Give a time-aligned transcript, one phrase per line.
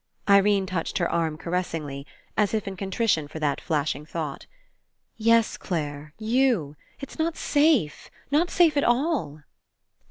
[0.19, 4.47] / Irene touched her arm caressingly, as if in contrition for that flashing thought.
[5.15, 6.75] "Yes, Clare, you.
[6.99, 8.09] It's not safe.
[8.31, 9.43] Not safe at all."